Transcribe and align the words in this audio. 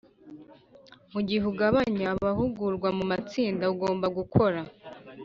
Mu 1.13 1.19
gihe 1.27 1.43
ugabanya 1.51 2.05
abahugurwa 2.15 2.89
mu 2.97 3.03
matsinda 3.11 3.63
ugomba 3.73 4.05
gukora 4.17 4.59